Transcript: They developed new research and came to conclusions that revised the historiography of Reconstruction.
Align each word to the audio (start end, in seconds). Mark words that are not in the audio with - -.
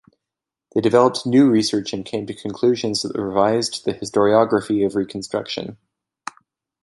They 0.73 0.81
developed 0.81 1.27
new 1.27 1.51
research 1.51 1.93
and 1.93 2.03
came 2.03 2.25
to 2.25 2.33
conclusions 2.33 3.03
that 3.03 3.15
revised 3.15 3.85
the 3.85 3.93
historiography 3.93 4.83
of 4.83 4.95
Reconstruction. 4.95 5.77